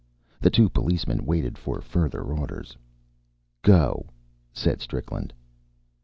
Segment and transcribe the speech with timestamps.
[0.39, 2.75] The two policemen waited further orders.
[3.61, 4.07] "Go!"
[4.51, 5.31] said Strickland.